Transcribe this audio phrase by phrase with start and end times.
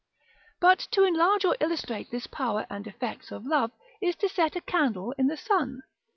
[0.59, 3.69] But to enlarge or illustrate this power and effects of love,
[4.01, 5.83] is to set a candle in the sun.